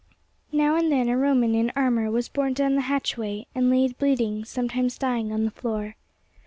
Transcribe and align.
Now 0.51 0.77
and 0.77 0.91
then 0.91 1.09
a 1.09 1.15
Roman 1.15 1.53
in 1.53 1.71
armor 1.75 2.09
was 2.09 2.27
borne 2.27 2.53
down 2.55 2.73
the 2.73 2.81
hatchway, 2.81 3.45
and 3.53 3.69
laid 3.69 3.99
bleeding, 3.99 4.43
sometimes 4.45 4.97
dying, 4.97 5.31
on 5.31 5.45
the 5.45 5.51
floor. 5.51 5.95